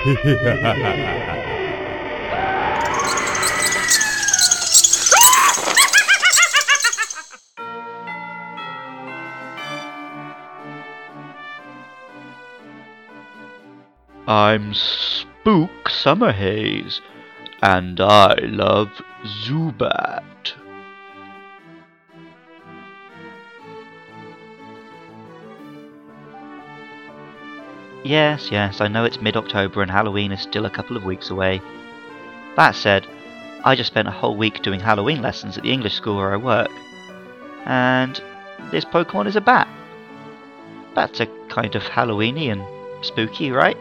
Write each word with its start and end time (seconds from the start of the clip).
I'm 14.26 14.72
Spook 14.72 15.90
Summerhaze, 15.90 17.02
and 17.60 18.00
I 18.00 18.36
love 18.40 19.02
Zubat. 19.44 20.59
Yes, 28.02 28.50
yes, 28.50 28.80
I 28.80 28.88
know 28.88 29.04
it's 29.04 29.20
mid 29.20 29.36
October 29.36 29.82
and 29.82 29.90
Halloween 29.90 30.32
is 30.32 30.40
still 30.40 30.64
a 30.64 30.70
couple 30.70 30.96
of 30.96 31.04
weeks 31.04 31.28
away. 31.30 31.60
That 32.56 32.74
said, 32.74 33.06
I 33.62 33.76
just 33.76 33.90
spent 33.90 34.08
a 34.08 34.12
whole 34.12 34.36
week 34.36 34.62
doing 34.62 34.80
Halloween 34.80 35.20
lessons 35.20 35.58
at 35.58 35.64
the 35.64 35.72
English 35.72 35.94
school 35.94 36.16
where 36.16 36.32
I 36.32 36.36
work. 36.36 36.70
And 37.66 38.20
this 38.70 38.86
Pokemon 38.86 39.26
is 39.26 39.36
a 39.36 39.40
bat. 39.40 39.68
Bats 40.94 41.20
are 41.20 41.26
kind 41.48 41.74
of 41.74 41.82
Halloweeny 41.82 42.50
and 42.50 42.64
spooky, 43.04 43.50
right? 43.50 43.76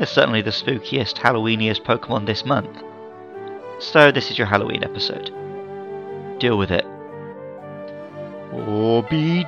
It's 0.00 0.12
certainly 0.12 0.42
the 0.42 0.50
spookiest, 0.50 1.14
Halloweeniest 1.14 1.82
Pokemon 1.82 2.26
this 2.26 2.44
month. 2.44 2.82
So 3.78 4.10
this 4.10 4.30
is 4.30 4.38
your 4.38 4.48
Halloween 4.48 4.82
episode. 4.82 5.32
Deal 6.40 6.58
with 6.58 6.72
it. 6.72 6.84
Or 8.52 9.04
be. 9.04 9.46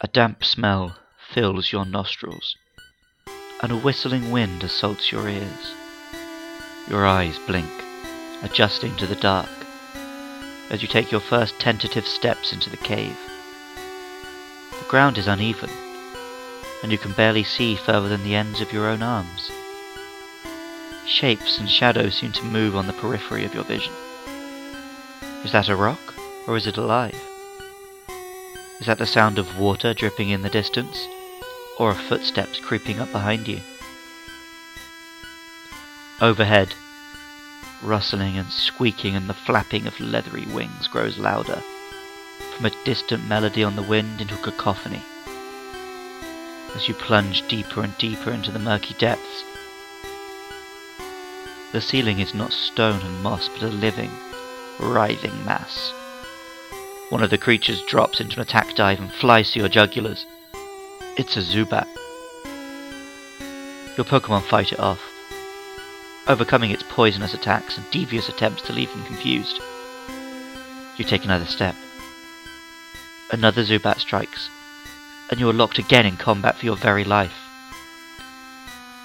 A 0.00 0.08
damp 0.08 0.44
smell 0.44 0.96
fills 1.32 1.70
your 1.70 1.84
nostrils, 1.84 2.56
and 3.62 3.70
a 3.70 3.76
whistling 3.76 4.32
wind 4.32 4.64
assaults 4.64 5.12
your 5.12 5.28
ears. 5.28 5.72
Your 6.88 7.06
eyes 7.06 7.38
blink, 7.46 7.70
adjusting 8.42 8.96
to 8.96 9.06
the 9.06 9.14
dark, 9.14 9.48
as 10.70 10.82
you 10.82 10.88
take 10.88 11.12
your 11.12 11.20
first 11.20 11.60
tentative 11.60 12.08
steps 12.08 12.52
into 12.52 12.70
the 12.70 12.76
cave. 12.76 13.16
The 14.80 14.88
ground 14.88 15.16
is 15.16 15.28
uneven, 15.28 15.70
and 16.82 16.90
you 16.90 16.98
can 16.98 17.12
barely 17.12 17.44
see 17.44 17.76
further 17.76 18.08
than 18.08 18.24
the 18.24 18.34
ends 18.34 18.60
of 18.60 18.72
your 18.72 18.88
own 18.88 19.02
arms. 19.02 19.50
Shapes 21.06 21.58
and 21.58 21.70
shadows 21.70 22.16
seem 22.16 22.32
to 22.32 22.44
move 22.44 22.74
on 22.74 22.88
the 22.88 22.92
periphery 22.94 23.44
of 23.44 23.54
your 23.54 23.64
vision. 23.64 23.92
Is 25.44 25.52
that 25.52 25.68
a 25.68 25.76
rock, 25.76 26.14
or 26.48 26.56
is 26.56 26.66
it 26.66 26.76
alive? 26.76 27.14
Is 28.84 28.88
that 28.88 28.98
the 28.98 29.06
sound 29.06 29.38
of 29.38 29.58
water 29.58 29.94
dripping 29.94 30.28
in 30.28 30.42
the 30.42 30.50
distance? 30.50 31.08
Or 31.78 31.92
of 31.92 31.96
footsteps 31.96 32.60
creeping 32.60 33.00
up 33.00 33.10
behind 33.12 33.48
you? 33.48 33.62
Overhead, 36.20 36.74
rustling 37.82 38.36
and 38.36 38.50
squeaking 38.50 39.16
and 39.16 39.26
the 39.26 39.32
flapping 39.32 39.86
of 39.86 39.98
leathery 40.00 40.44
wings 40.52 40.86
grows 40.86 41.16
louder, 41.16 41.62
from 42.54 42.66
a 42.66 42.84
distant 42.84 43.26
melody 43.26 43.64
on 43.64 43.74
the 43.74 43.82
wind 43.82 44.20
into 44.20 44.34
a 44.34 44.42
cacophony. 44.42 45.00
As 46.76 46.86
you 46.86 46.92
plunge 46.92 47.48
deeper 47.48 47.80
and 47.80 47.96
deeper 47.96 48.30
into 48.32 48.50
the 48.50 48.58
murky 48.58 48.92
depths, 48.98 49.44
the 51.72 51.80
ceiling 51.80 52.18
is 52.18 52.34
not 52.34 52.52
stone 52.52 53.00
and 53.00 53.22
moss, 53.22 53.48
but 53.48 53.62
a 53.62 53.68
living, 53.68 54.10
writhing 54.78 55.42
mass. 55.46 55.94
One 57.10 57.22
of 57.22 57.30
the 57.30 57.38
creatures 57.38 57.82
drops 57.82 58.20
into 58.20 58.36
an 58.36 58.42
attack 58.42 58.74
dive 58.74 58.98
and 58.98 59.12
flies 59.12 59.50
to 59.52 59.60
your 59.60 59.68
jugulars. 59.68 60.24
It's 61.16 61.36
a 61.36 61.40
Zubat. 61.40 61.86
Your 63.96 64.04
Pokemon 64.04 64.42
fight 64.42 64.72
it 64.72 64.80
off, 64.80 65.00
overcoming 66.26 66.70
its 66.70 66.82
poisonous 66.88 67.34
attacks 67.34 67.76
and 67.76 67.88
devious 67.90 68.28
attempts 68.28 68.62
to 68.62 68.72
leave 68.72 68.90
them 68.90 69.04
confused. 69.04 69.60
You 70.96 71.04
take 71.04 71.24
another 71.24 71.44
step. 71.44 71.76
Another 73.30 73.62
Zubat 73.62 74.00
strikes, 74.00 74.48
and 75.30 75.38
you 75.38 75.48
are 75.48 75.52
locked 75.52 75.78
again 75.78 76.06
in 76.06 76.16
combat 76.16 76.56
for 76.56 76.64
your 76.64 76.76
very 76.76 77.04
life. 77.04 77.36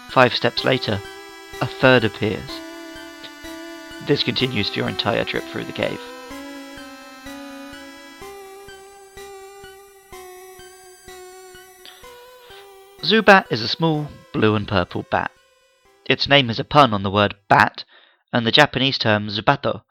Five 0.10 0.34
steps 0.34 0.64
later, 0.64 1.00
a 1.62 1.68
third 1.68 2.04
appears. 2.06 2.50
This 4.08 4.24
continues 4.24 4.70
for 4.70 4.80
your 4.80 4.90
entire 4.90 5.26
trip 5.26 5.44
through 5.44 5.66
the 5.66 5.74
cave. 5.74 6.00
Zubat 13.10 13.48
is 13.50 13.64
a 13.64 13.68
small 13.68 14.08
blue 14.34 14.54
and 14.54 14.68
purple 14.68 15.04
bat. 15.10 15.32
Its 16.06 16.30
name 16.30 16.48
is 16.48 16.60
a 16.60 16.64
pun 16.64 16.94
on 16.94 17.02
the 17.02 17.10
word 17.10 17.34
bat 17.48 17.84
and 18.32 18.46
the 18.46 18.52
Japanese 18.52 19.00
term 19.00 19.30
zubato, 19.30 19.82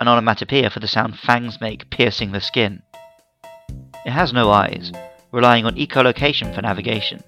an 0.00 0.08
onomatopoeia 0.08 0.70
for 0.70 0.80
the 0.80 0.88
sound 0.88 1.18
fangs 1.18 1.60
make 1.60 1.90
piercing 1.90 2.32
the 2.32 2.40
skin. 2.40 2.82
It 4.06 4.12
has 4.12 4.32
no 4.32 4.50
eyes, 4.50 4.90
relying 5.32 5.66
on 5.66 5.76
echolocation 5.76 6.54
for 6.54 6.62
navigation. 6.62 7.22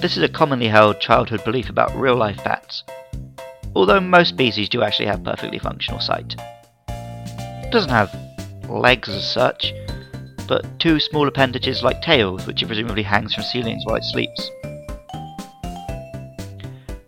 This 0.00 0.16
is 0.16 0.22
a 0.22 0.30
commonly 0.30 0.68
held 0.68 0.98
childhood 0.98 1.44
belief 1.44 1.68
about 1.68 1.94
real 1.94 2.16
life 2.16 2.42
bats, 2.42 2.84
although 3.74 4.00
most 4.00 4.30
species 4.30 4.70
do 4.70 4.82
actually 4.82 5.08
have 5.08 5.24
perfectly 5.24 5.58
functional 5.58 6.00
sight. 6.00 6.36
It 6.88 7.70
doesn't 7.70 7.90
have 7.90 8.16
legs 8.66 9.10
as 9.10 9.30
such, 9.30 9.74
but 10.46 10.78
two 10.78 10.98
small 11.00 11.28
appendages 11.28 11.82
like 11.82 12.02
tails, 12.02 12.46
which 12.46 12.62
it 12.62 12.66
presumably 12.66 13.02
hangs 13.02 13.34
from 13.34 13.44
ceilings 13.44 13.84
while 13.84 13.96
it 13.96 14.04
sleeps. 14.04 14.50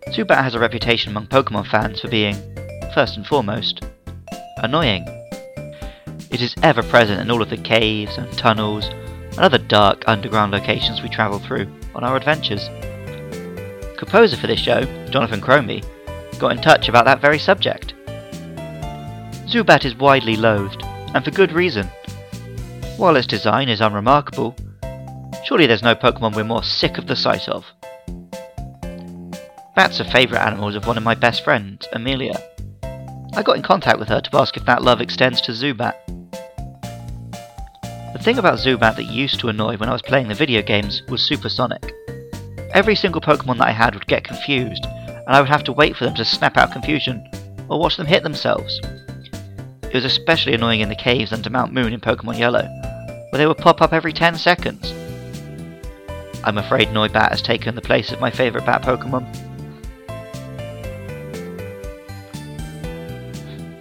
Zubat 0.09 0.43
has 0.43 0.55
a 0.55 0.59
reputation 0.59 1.11
among 1.11 1.27
Pokemon 1.27 1.67
fans 1.67 2.01
for 2.01 2.09
being, 2.09 2.35
first 2.93 3.15
and 3.15 3.25
foremost, 3.25 3.83
annoying. 4.57 5.05
It 6.31 6.41
is 6.41 6.55
ever 6.63 6.83
present 6.83 7.21
in 7.21 7.31
all 7.31 7.41
of 7.41 7.49
the 7.49 7.57
caves 7.57 8.17
and 8.17 8.31
tunnels 8.33 8.87
and 8.87 9.39
other 9.39 9.57
dark 9.57 10.03
underground 10.07 10.51
locations 10.51 11.01
we 11.01 11.09
travel 11.09 11.39
through 11.39 11.67
on 11.95 12.03
our 12.03 12.15
adventures. 12.15 12.69
Composer 13.97 14.37
for 14.37 14.47
this 14.47 14.59
show, 14.59 14.83
Jonathan 15.09 15.41
Cromie, 15.41 15.83
got 16.39 16.51
in 16.51 16.61
touch 16.61 16.89
about 16.89 17.05
that 17.05 17.21
very 17.21 17.39
subject. 17.39 17.93
Zubat 19.47 19.85
is 19.85 19.95
widely 19.95 20.35
loathed, 20.35 20.83
and 20.83 21.25
for 21.25 21.31
good 21.31 21.51
reason. 21.51 21.89
While 22.99 23.15
its 23.15 23.27
design 23.27 23.69
is 23.69 23.79
unremarkable, 23.79 24.57
surely 25.45 25.65
there's 25.65 25.81
no 25.81 25.95
Pokemon 25.95 26.35
we're 26.35 26.43
more 26.43 26.65
sick 26.65 26.97
of 26.97 27.07
the 27.07 27.15
sight 27.15 27.47
of. 27.47 27.65
Bats 29.73 30.01
are 30.01 30.11
favourite 30.11 30.45
animals 30.45 30.75
of 30.75 30.85
one 30.85 30.97
of 30.97 31.03
my 31.03 31.15
best 31.15 31.45
friends, 31.45 31.87
Amelia. 31.93 32.37
I 33.35 33.41
got 33.41 33.55
in 33.55 33.63
contact 33.63 33.99
with 33.99 34.09
her 34.09 34.19
to 34.19 34.37
ask 34.37 34.57
if 34.57 34.65
that 34.65 34.81
love 34.81 34.99
extends 34.99 35.39
to 35.43 35.53
Zubat. 35.53 35.95
The 38.11 38.19
thing 38.21 38.37
about 38.37 38.59
Zubat 38.59 38.97
that 38.97 39.05
used 39.05 39.39
to 39.39 39.47
annoy 39.47 39.77
when 39.77 39.87
I 39.87 39.93
was 39.93 40.01
playing 40.01 40.27
the 40.27 40.35
video 40.35 40.61
games 40.61 41.01
was 41.07 41.25
Supersonic. 41.25 41.93
Every 42.73 42.95
single 42.95 43.21
Pokemon 43.21 43.59
that 43.59 43.67
I 43.67 43.71
had 43.71 43.93
would 43.93 44.07
get 44.07 44.25
confused, 44.25 44.85
and 44.85 45.29
I 45.29 45.39
would 45.39 45.49
have 45.49 45.63
to 45.63 45.71
wait 45.71 45.95
for 45.95 46.03
them 46.03 46.15
to 46.15 46.25
snap 46.25 46.57
out 46.57 46.73
confusion, 46.73 47.25
or 47.69 47.79
watch 47.79 47.95
them 47.95 48.07
hit 48.07 48.23
themselves. 48.23 48.77
It 49.83 49.93
was 49.93 50.03
especially 50.03 50.53
annoying 50.53 50.81
in 50.81 50.89
the 50.89 50.95
caves 50.95 51.31
under 51.31 51.49
Mount 51.49 51.73
Moon 51.73 51.93
in 51.93 52.01
Pokemon 52.01 52.37
Yellow, 52.37 52.67
where 53.29 53.37
they 53.37 53.47
would 53.47 53.57
pop 53.57 53.81
up 53.81 53.93
every 53.93 54.13
10 54.13 54.35
seconds. 54.37 54.93
I'm 56.43 56.57
afraid 56.57 56.89
Noibat 56.89 57.29
has 57.29 57.41
taken 57.41 57.75
the 57.75 57.81
place 57.81 58.11
of 58.11 58.21
my 58.21 58.31
favourite 58.31 58.65
bat 58.65 58.81
Pokemon. 58.81 59.25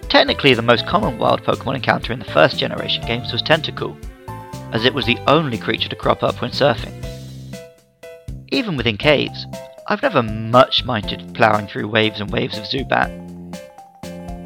Technically, 0.08 0.54
the 0.54 0.62
most 0.62 0.86
common 0.86 1.18
wild 1.18 1.42
Pokemon 1.44 1.76
encounter 1.76 2.12
in 2.12 2.18
the 2.18 2.24
first 2.24 2.58
generation 2.58 3.06
games 3.06 3.30
was 3.32 3.42
Tentacool, 3.42 3.96
as 4.72 4.84
it 4.84 4.94
was 4.94 5.06
the 5.06 5.18
only 5.26 5.58
creature 5.58 5.88
to 5.88 5.96
crop 5.96 6.22
up 6.22 6.40
when 6.40 6.50
surfing. 6.50 6.94
Even 8.50 8.76
within 8.76 8.96
caves, 8.96 9.46
I've 9.86 10.02
never 10.02 10.22
much 10.22 10.84
minded 10.84 11.34
ploughing 11.34 11.66
through 11.68 11.88
waves 11.88 12.20
and 12.20 12.30
waves 12.30 12.58
of 12.58 12.64
Zubat. 12.64 13.10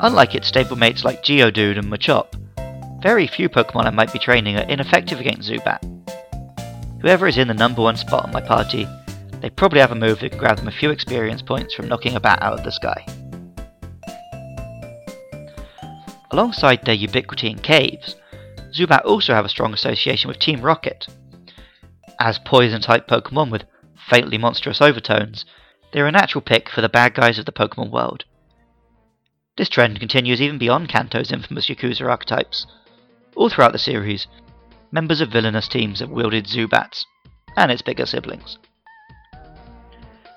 Unlike 0.01 0.35
its 0.35 0.51
stablemates 0.51 1.05
like 1.05 1.23
Geodude 1.23 1.79
and 1.79 1.91
Machop, 1.91 2.35
very 3.03 3.27
few 3.27 3.49
Pokemon 3.49 3.87
I 3.87 3.91
might 3.91 4.13
be 4.13 4.19
training 4.21 4.57
are 4.57 4.69
ineffective 4.69 5.19
against 5.19 5.51
Zubat. 5.51 5.83
Whoever 7.01 7.27
is 7.27 7.37
in 7.37 7.49
the 7.49 7.55
number 7.55 7.83
one 7.83 7.97
spot 7.97 8.25
on 8.25 8.33
my 8.33 8.41
party, 8.41 8.87
they 9.41 9.51
probably 9.51 9.81
have 9.81 9.91
a 9.91 9.97
move 9.97 10.21
that 10.21 10.31
can 10.31 10.39
grab 10.39 10.59
them 10.59 10.69
a 10.69 10.73
few 10.73 10.91
experience 10.91 11.43
points 11.43 11.75
from 11.75 11.89
knocking 11.89 12.15
a 12.15 12.21
bat 12.21 12.41
out 12.41 12.61
of 12.61 12.65
the 12.65 12.71
sky. 12.71 13.05
Alongside 16.31 16.85
their 16.85 16.95
ubiquity 16.95 17.51
in 17.51 17.59
caves, 17.59 18.15
Zubat 18.73 19.05
also 19.05 19.35
have 19.35 19.45
a 19.45 19.51
strong 19.51 19.75
association 19.75 20.29
with 20.29 20.39
Team 20.39 20.63
Rocket. 20.63 21.09
As 22.21 22.39
poison 22.39 22.81
type 22.81 23.09
Pokemon 23.09 23.51
with 23.51 23.65
faintly 24.09 24.39
monstrous 24.39 24.81
overtones, 24.81 25.45
they're 25.93 26.07
a 26.07 26.13
natural 26.13 26.41
pick 26.41 26.71
for 26.71 26.81
the 26.81 26.89
bad 26.89 27.15
guys 27.15 27.37
of 27.39 27.47
the 27.47 27.53
Pokemon 27.53 27.91
world. 27.91 28.25
This 29.57 29.69
trend 29.69 29.99
continues 29.99 30.41
even 30.41 30.57
beyond 30.57 30.89
Kanto's 30.89 31.33
infamous 31.33 31.67
Yakuza 31.67 32.09
archetypes. 32.09 32.65
All 33.35 33.49
throughout 33.49 33.73
the 33.73 33.79
series, 33.79 34.27
members 34.91 35.21
of 35.21 35.31
villainous 35.31 35.69
teams 35.69 36.01
have 36.01 36.11
wielded 36.11 36.47
Zubats, 36.47 37.05
and 37.57 37.71
its 37.71 37.83
bigger 37.83 38.07
siblings. 38.07 38.59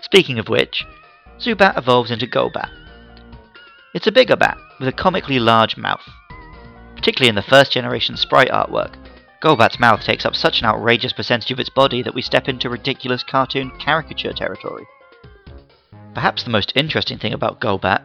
Speaking 0.01 0.39
of 0.39 0.49
which, 0.49 0.85
Zubat 1.39 1.77
evolves 1.77 2.11
into 2.11 2.27
Golbat. 2.27 2.69
It's 3.93 4.07
a 4.07 4.11
bigger 4.11 4.35
bat 4.35 4.57
with 4.79 4.87
a 4.87 4.93
comically 4.93 5.39
large 5.39 5.77
mouth. 5.77 6.07
Particularly 6.95 7.29
in 7.29 7.35
the 7.35 7.41
first 7.41 7.71
generation 7.71 8.15
sprite 8.17 8.49
artwork, 8.49 8.95
Golbat's 9.41 9.79
mouth 9.79 10.01
takes 10.01 10.25
up 10.25 10.35
such 10.35 10.59
an 10.59 10.65
outrageous 10.65 11.13
percentage 11.13 11.51
of 11.51 11.59
its 11.59 11.69
body 11.69 12.01
that 12.01 12.13
we 12.13 12.21
step 12.21 12.47
into 12.47 12.69
ridiculous 12.69 13.23
cartoon 13.23 13.71
caricature 13.79 14.33
territory. 14.33 14.85
Perhaps 16.13 16.43
the 16.43 16.49
most 16.49 16.71
interesting 16.75 17.17
thing 17.17 17.33
about 17.33 17.59
Golbat 17.59 18.01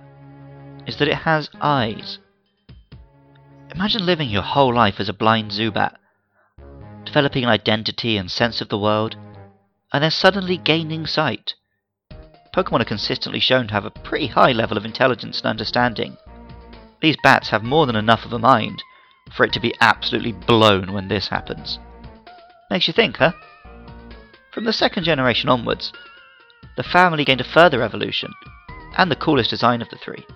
is 0.86 0.96
that 0.96 1.08
it 1.08 1.14
has 1.14 1.48
eyes. 1.60 2.18
Imagine 3.72 4.04
living 4.04 4.28
your 4.28 4.42
whole 4.42 4.74
life 4.74 4.98
as 4.98 5.08
a 5.08 5.12
blind 5.12 5.52
Zubat, 5.52 5.94
developing 7.04 7.44
an 7.44 7.50
identity 7.50 8.16
and 8.16 8.28
sense 8.30 8.60
of 8.60 8.68
the 8.68 8.78
world, 8.78 9.16
and 9.92 10.02
then 10.02 10.10
suddenly 10.10 10.56
gaining 10.56 11.06
sight. 11.06 11.54
Pokemon 12.52 12.80
are 12.80 12.84
consistently 12.84 13.38
shown 13.38 13.68
to 13.68 13.72
have 13.72 13.84
a 13.84 13.90
pretty 13.90 14.26
high 14.26 14.50
level 14.50 14.76
of 14.76 14.84
intelligence 14.84 15.38
and 15.38 15.46
understanding. 15.46 16.16
These 17.00 17.16
bats 17.22 17.50
have 17.50 17.62
more 17.62 17.86
than 17.86 17.94
enough 17.94 18.24
of 18.24 18.32
a 18.32 18.40
mind 18.40 18.82
for 19.32 19.44
it 19.44 19.52
to 19.52 19.60
be 19.60 19.74
absolutely 19.80 20.32
blown 20.32 20.92
when 20.92 21.06
this 21.06 21.28
happens. 21.28 21.78
Makes 22.70 22.88
you 22.88 22.92
think, 22.92 23.18
huh? 23.18 23.32
From 24.52 24.64
the 24.64 24.72
second 24.72 25.04
generation 25.04 25.48
onwards, 25.48 25.92
the 26.76 26.82
family 26.82 27.24
gained 27.24 27.40
a 27.40 27.44
further 27.44 27.82
evolution, 27.82 28.32
and 28.96 29.10
the 29.10 29.16
coolest 29.16 29.50
design 29.50 29.80
of 29.80 29.88
the 29.90 29.96
three. 29.96 30.26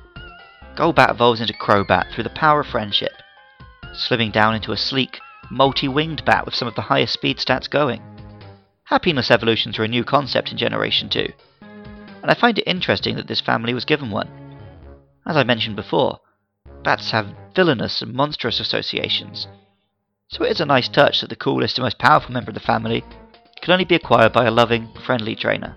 Golbat 0.77 1.11
evolves 1.11 1.41
into 1.41 1.53
Crobat 1.53 2.13
through 2.13 2.25
the 2.25 2.31
power 2.31 2.61
of 2.61 2.69
friendship, 2.69 3.13
slimming 3.95 4.33
down 4.33 4.55
into 4.55 4.73
a 4.73 4.77
sleek, 4.77 5.21
multi-winged 5.51 6.25
bat 6.25 6.45
with 6.45 6.55
some 6.55 6.69
of 6.69 6.75
the 6.75 6.83
highest 6.83 7.13
speed 7.13 7.39
stats 7.39 7.69
going. 7.69 8.03
Happiness 8.85 9.31
evolutions 9.31 9.79
are 9.79 9.85
a 9.85 9.89
new 9.89 10.05
concept 10.05 10.51
in 10.51 10.59
Generation 10.59 11.09
2, 11.09 11.27
and 11.61 12.31
I 12.31 12.35
find 12.35 12.59
it 12.59 12.67
interesting 12.67 13.17
that 13.17 13.27
this 13.27 13.41
family 13.41 13.75
was 13.75 13.85
given 13.85 14.11
one. 14.11 14.29
As 15.27 15.37
I 15.37 15.43
mentioned 15.43 15.77
before, 15.77 16.21
bats 16.83 17.11
have 17.13 17.35
villainous 17.55 18.03
and 18.03 18.13
monstrous 18.13 18.61
associations, 18.61 19.49
so 20.29 20.45
it 20.45 20.51
is 20.51 20.61
a 20.61 20.67
nice 20.67 20.89
touch 20.89 21.21
that 21.21 21.31
the 21.31 21.37
coolest 21.37 21.79
and 21.79 21.85
most 21.85 21.99
powerful 21.99 22.33
member 22.33 22.51
of 22.51 22.55
the 22.55 22.61
family 22.61 23.05
can 23.63 23.73
only 23.73 23.85
be 23.85 23.95
acquired 23.95 24.33
by 24.33 24.45
a 24.45 24.51
loving, 24.51 24.89
friendly 25.05 25.35
trainer. 25.35 25.77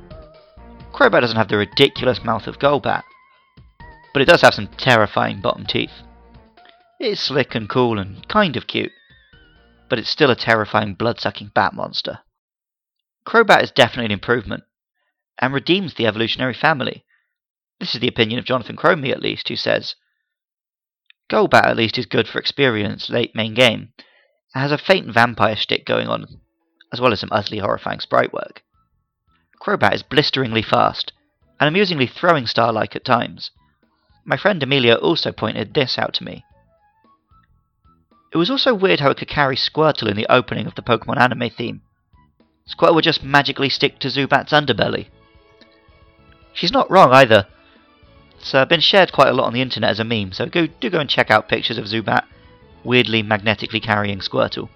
Crobat 0.92 1.22
doesn't 1.22 1.38
have 1.38 1.48
the 1.48 1.58
ridiculous 1.58 2.24
mouth 2.24 2.48
of 2.48 2.60
Golbat, 2.60 3.04
but 4.14 4.22
it 4.22 4.28
does 4.28 4.42
have 4.42 4.54
some 4.54 4.68
terrifying 4.78 5.42
bottom 5.42 5.66
teeth. 5.66 5.92
It 7.00 7.12
is 7.12 7.20
slick 7.20 7.54
and 7.54 7.70
cool 7.70 8.00
and 8.00 8.28
kind 8.28 8.58
of 8.58 8.66
cute, 8.66 8.92
but 9.88 10.00
it's 10.00 10.10
still 10.10 10.32
a 10.32 10.36
terrifying 10.36 10.96
blood-sucking 10.96 11.52
bat 11.54 11.74
monster. 11.74 12.20
Crobat 13.24 13.62
is 13.62 13.72
definitely 13.72 14.06
an 14.06 14.12
improvement, 14.12 14.64
and 15.40 15.54
redeems 15.54 15.94
the 15.94 16.08
evolutionary 16.08 16.56
family. 16.56 17.06
This 17.80 17.94
is 17.94 18.02
the 18.02 18.08
opinion 18.08 18.40
of 18.40 18.46
Jonathan 18.46 18.76
Cromie 18.76 19.12
at 19.12 19.22
least, 19.22 19.48
who 19.48 19.56
says, 19.56 19.94
Golbat 21.30 21.66
at 21.66 21.78
least 21.78 22.00
is 22.00 22.08
good 22.08 22.28
for 22.28 22.40
experience 22.40 23.12
late 23.12 23.36
main 23.36 23.54
game, 23.54 23.94
and 24.56 24.62
has 24.64 24.72
a 24.72 24.78
faint 24.80 25.14
vampire 25.14 25.56
shtick 25.56 25.86
going 25.86 26.08
on, 26.08 26.42
as 26.92 27.00
well 27.00 27.14
as 27.14 27.20
some 27.20 27.30
utterly 27.32 27.60
horrifying 27.60 28.00
sprite 28.00 28.34
work. 28.34 28.64
Crobat 29.62 29.94
is 29.94 30.02
blisteringly 30.02 30.64
fast, 30.64 31.14
and 31.60 31.68
amusingly 31.68 32.08
throwing 32.08 32.48
star-like 32.48 32.96
at 32.96 33.06
times. 33.06 33.52
My 34.26 34.38
friend 34.38 34.64
Amelia 34.64 34.96
also 34.96 35.32
pointed 35.32 35.76
this 35.76 36.00
out 36.00 36.16
to 36.16 36.24
me. 36.24 36.44
It 38.34 38.38
was 38.38 38.50
also 38.50 38.74
weird 38.74 39.00
how 39.00 39.10
it 39.10 39.18
could 39.18 39.28
carry 39.28 39.56
Squirtle 39.56 40.10
in 40.10 40.18
the 40.18 40.32
opening 40.32 40.68
of 40.68 40.76
the 40.76 40.82
Pokemon 40.82 41.18
anime 41.18 41.50
theme. 41.50 41.82
Squirtle 42.68 42.96
would 42.96 43.04
just 43.04 43.24
magically 43.24 43.70
stick 43.70 44.00
to 44.00 44.10
Zubat's 44.10 44.52
underbelly. 44.52 45.08
She's 46.54 46.72
not 46.72 46.90
wrong 46.92 47.14
either. 47.14 47.48
It's 48.40 48.54
uh, 48.54 48.66
been 48.66 48.82
shared 48.82 49.12
quite 49.12 49.30
a 49.30 49.34
lot 49.34 49.46
on 49.46 49.54
the 49.54 49.62
internet 49.62 49.90
as 49.90 50.00
a 50.00 50.04
meme, 50.04 50.32
so 50.32 50.46
go, 50.46 50.68
do 50.68 50.90
go 50.90 51.00
and 51.00 51.10
check 51.10 51.32
out 51.32 51.50
pictures 51.50 51.78
of 51.78 51.86
Zubat 51.86 52.26
weirdly 52.84 53.22
magnetically 53.22 53.80
carrying 53.80 54.20
Squirtle. 54.20 54.70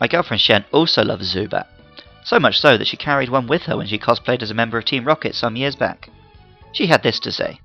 My 0.00 0.08
girlfriend 0.08 0.40
Shen 0.40 0.64
also 0.72 1.02
loves 1.02 1.34
Zubat, 1.34 1.66
so 2.24 2.38
much 2.38 2.60
so 2.60 2.76
that 2.78 2.86
she 2.86 2.96
carried 2.96 3.28
one 3.28 3.46
with 3.46 3.62
her 3.62 3.76
when 3.76 3.86
she 3.86 3.98
cosplayed 3.98 4.42
as 4.42 4.50
a 4.50 4.54
member 4.54 4.78
of 4.78 4.84
Team 4.84 5.04
Rocket 5.04 5.34
some 5.34 5.56
years 5.56 5.76
back. 5.76 6.10
She 6.72 6.86
had 6.86 7.02
this 7.02 7.18
to 7.20 7.32
say. 7.32 7.60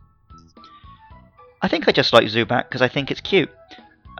I 1.61 1.67
think 1.67 1.87
I 1.87 1.91
just 1.91 2.13
like 2.13 2.25
Zubat 2.27 2.69
because 2.69 2.81
I 2.81 2.87
think 2.87 3.11
it's 3.11 3.21
cute, 3.21 3.51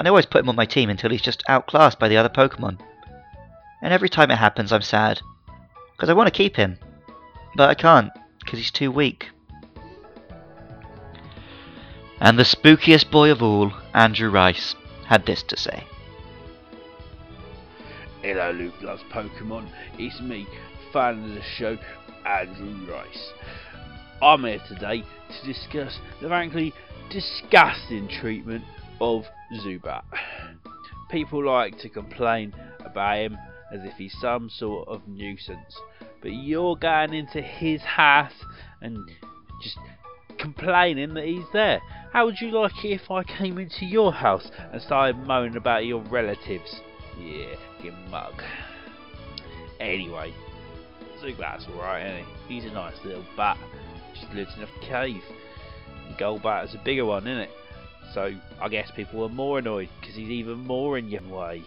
and 0.02 0.08
I 0.08 0.10
always 0.10 0.26
put 0.26 0.42
him 0.42 0.50
on 0.50 0.56
my 0.56 0.66
team 0.66 0.90
until 0.90 1.12
he's 1.12 1.22
just 1.22 1.44
outclassed 1.48 2.00
by 2.00 2.08
the 2.08 2.18
other 2.18 2.28
Pokemon. 2.28 2.80
And 3.84 3.94
every 3.94 4.10
time 4.10 4.32
it 4.32 4.38
happens 4.38 4.74
I'm 4.74 4.82
sad, 4.82 5.22
because 5.92 6.10
I 6.10 6.14
want 6.14 6.26
to 6.26 6.36
keep 6.36 6.56
him, 6.56 6.80
but 7.56 7.70
I 7.70 7.76
can't, 7.76 8.10
because 8.40 8.58
he's 8.58 8.72
too 8.72 8.90
weak. 8.92 9.30
And 12.20 12.40
the 12.40 12.42
spookiest 12.42 13.12
boy 13.12 13.30
of 13.30 13.44
all, 13.44 13.74
Andrew 13.94 14.32
Rice, 14.32 14.74
had 15.06 15.28
this 15.28 15.44
to 15.44 15.56
say. 15.56 15.84
Hello, 18.24 18.50
Luke 18.50 18.82
loves 18.82 19.04
Pokemon. 19.12 19.70
It's 20.00 20.20
me, 20.20 20.48
fan 20.92 21.26
of 21.26 21.36
the 21.36 21.44
show, 21.44 21.78
Andrew 22.26 22.92
Rice. 22.92 23.34
I'm 24.20 24.46
here 24.46 24.64
today 24.68 25.04
to 25.04 25.46
discuss 25.46 26.00
the 26.22 26.28
frankly 26.28 26.74
disgusting 27.12 28.08
treatment 28.08 28.64
of 29.02 29.26
Zubat. 29.52 30.04
People 31.10 31.44
like 31.44 31.78
to 31.80 31.90
complain 31.90 32.54
about 32.86 33.18
him 33.18 33.38
as 33.74 33.82
if 33.84 33.94
he's 33.98 34.16
some 34.22 34.50
sort 34.50 34.88
of 34.88 35.08
nuisance, 35.08 35.76
but 36.22 36.32
you're 36.32 36.76
going 36.76 37.14
into 37.14 37.42
his 37.42 37.82
house 37.82 38.46
and 38.82 38.98
just 39.62 39.78
complaining 40.38 41.14
that 41.16 41.26
he's 41.26 41.46
there. 41.52 41.82
How 42.14 42.26
would 42.26 42.40
you 42.40 42.52
like 42.52 42.86
it 42.86 43.02
if 43.02 43.10
I 43.10 43.24
came 43.24 43.58
into 43.58 43.86
your 43.86 44.14
house 44.14 44.50
and 44.72 44.82
started 44.82 45.18
moaning 45.18 45.58
about 45.58 45.86
your 45.86 46.02
relatives? 46.04 46.82
Yeah, 47.20 47.56
you 47.82 47.92
mug. 48.10 48.42
Anyway, 49.80 50.34
Zubat's 51.22 51.66
alright, 51.70 52.06
ain't 52.06 52.28
he? 52.48 52.56
He's 52.56 52.72
a 52.72 52.74
nice 52.74 52.96
little 53.04 53.26
bat. 53.36 53.58
Just 54.14 54.32
lives 54.34 54.52
in 54.58 54.64
a 54.64 54.88
cave. 54.88 55.24
Golbat 56.20 56.66
is 56.66 56.76
a 56.76 56.82
bigger 56.84 57.06
one, 57.06 57.26
isn't 57.26 57.44
it? 57.44 57.50
So 58.14 58.34
I 58.60 58.70
guess 58.70 58.92
people 58.92 59.20
were 59.20 59.30
more 59.30 59.60
annoyed 59.60 59.90
because 60.00 60.16
he's 60.16 60.30
even 60.30 60.60
more 60.60 60.98
in 60.98 61.10
your 61.10 61.22
way. 61.24 61.64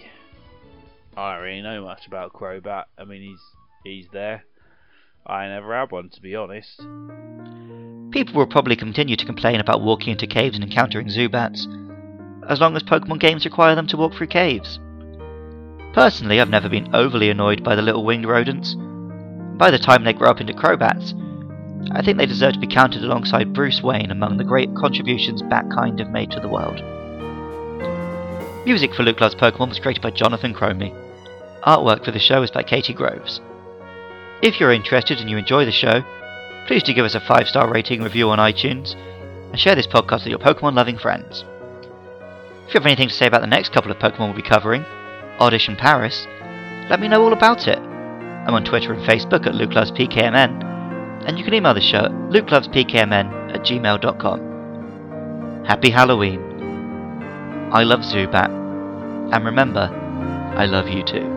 I 1.17 1.35
don't 1.35 1.45
really 1.45 1.63
know 1.63 1.85
much 1.85 2.07
about 2.07 2.33
Crobat. 2.33 2.85
I 2.99 3.05
mean, 3.05 3.23
he's 3.23 3.41
he's 3.85 4.07
there. 4.13 4.45
I 5.27 5.49
never 5.49 5.75
had 5.75 5.91
one, 5.91 6.11
to 6.11 6.21
be 6.21 6.37
honest. 6.37 6.79
People 8.11 8.35
will 8.35 8.47
probably 8.47 8.77
continue 8.77 9.17
to 9.17 9.25
complain 9.25 9.61
about 9.61 9.81
walking 9.81 10.13
into 10.13 10.27
caves 10.27 10.57
and 10.57 10.65
encountering 10.65 11.09
Zubats, 11.09 11.67
as 12.49 12.61
long 12.61 12.77
as 12.77 12.83
Pokemon 12.83 13.21
games 13.21 13.45
require 13.45 13.75
them 13.75 13.87
to 13.89 13.97
walk 13.97 14.15
through 14.15 14.27
caves. 14.27 14.79
Personally, 15.95 16.41
I've 16.41 16.51
never 16.51 16.69
been 16.69 16.95
overly 16.95 17.31
annoyed 17.31 17.65
by 17.65 17.75
the 17.75 17.83
little 17.83 18.05
winged 18.05 18.27
rodents. 18.27 18.77
By 19.57 19.71
the 19.71 19.79
time 19.79 20.05
they 20.05 20.13
grow 20.13 20.31
up 20.31 20.41
into 20.41 20.53
Crobats, 20.53 21.15
I 21.93 22.03
think 22.03 22.19
they 22.19 22.27
deserve 22.27 22.55
to 22.55 22.59
be 22.59 22.67
counted 22.67 23.05
alongside 23.05 23.53
Bruce 23.53 23.83
Wayne 23.83 24.11
among 24.11 24.37
the 24.37 24.45
great 24.45 24.75
contributions 24.75 25.43
Batkind 25.43 25.99
have 25.99 26.11
made 26.11 26.31
to 26.33 26.41
the 26.41 26.49
world. 26.49 26.83
Music 28.65 28.95
for 28.95 29.03
Luke 29.03 29.21
Loves 29.21 29.35
Pokemon 29.35 29.69
was 29.69 29.79
created 29.79 30.03
by 30.03 30.11
Jonathan 30.11 30.55
Cromie. 30.55 30.95
Artwork 31.67 32.05
for 32.05 32.11
the 32.11 32.19
show 32.19 32.43
is 32.43 32.51
by 32.51 32.63
Katie 32.63 32.95
Groves. 32.95 33.41
If 34.43 34.59
you're 34.59 34.73
interested 34.73 35.21
and 35.21 35.31
you 35.31 35.37
enjoy 35.37 35.65
the 35.65 35.73
show, 35.73 36.03
please 36.67 36.83
do 36.83 36.95
give 36.95 37.05
us 37.05 37.15
a 37.15 37.21
5 37.21 37.49
star 37.49 37.71
rating 37.71 38.03
review 38.03 38.31
on 38.31 38.39
iTunes 38.39 38.95
and 39.51 39.61
share 39.61 39.75
this 39.75 39.87
podcast 39.87 40.25
with 40.25 40.29
your 40.29 40.39
Pokemon 40.39 40.75
loving 40.75 40.99
friends. 40.99 41.45
If 42.67 42.75
you 42.75 42.81
have 42.81 42.87
anything 42.87 43.09
to 43.09 43.15
say 43.15 43.27
about 43.27 43.43
the 43.43 43.47
next 43.47 43.73
couple 43.73 43.91
of 43.91 43.99
Pokemon 43.99 44.29
we'll 44.29 44.35
be 44.35 44.43
covering, 44.43 44.85
and 45.39 45.79
Paras, 45.79 46.27
let 46.89 47.01
me 47.01 47.09
know 47.09 47.23
all 47.23 47.33
about 47.33 47.69
it. 47.69 47.79
I'm 47.79 48.55
on 48.55 48.65
Twitter 48.65 48.93
and 48.93 49.07
Facebook 49.07 49.47
at 49.47 49.55
Luke 49.55 49.75
Loves 49.75 49.91
PKMN 49.91 50.64
and 51.27 51.39
you 51.39 51.45
can 51.45 51.55
email 51.55 51.75
the 51.75 51.81
show 51.81 52.05
at 52.05 52.11
lukelovespkmn 52.31 53.55
at 53.55 53.63
gmail.com. 53.63 55.65
Happy 55.65 55.91
Halloween. 55.91 56.41
I 57.73 57.83
love 57.83 58.01
Zubat. 58.01 58.51
And 59.33 59.45
remember, 59.45 59.89
I 60.57 60.67
love 60.67 60.89
you 60.89 61.03
too. 61.03 61.34